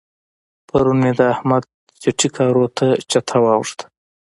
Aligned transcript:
پرون 0.67 0.97
مې 1.03 1.11
د 1.19 1.21
احمد 1.33 1.63
چټي 2.01 2.29
کارو 2.37 2.65
ته 2.77 2.85
چته 3.09 3.37
واوښته. 3.43 3.85